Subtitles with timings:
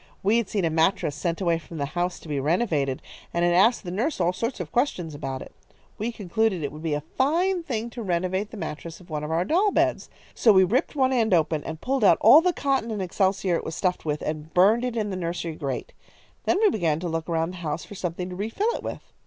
[0.23, 3.03] We had seen a mattress sent away from the house to be renovated,
[3.35, 5.53] and had asked the nurse all sorts of questions about it.
[5.99, 9.29] We concluded it would be a fine thing to renovate the mattress of one of
[9.29, 10.09] our doll beds.
[10.33, 13.63] So we ripped one end open and pulled out all the cotton and excelsior it
[13.63, 15.93] was stuffed with, and burned it in the nursery grate.
[16.45, 19.03] Then we began to look around the house for something to refill it with.